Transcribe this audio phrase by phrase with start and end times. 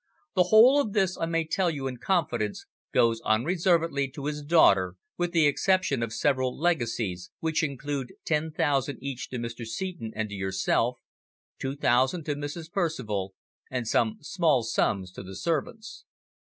[0.33, 4.95] The whole of this, I may tell you in confidence, goes unreservedly to his daughter,
[5.15, 9.63] with the exception of several legacies, which include ten thousand each to Mr.
[9.63, 10.97] Seton and to yourself,
[11.59, 12.71] two thousand to Mrs.
[12.71, 13.35] Percival,
[13.69, 16.03] and some small sums to the servants.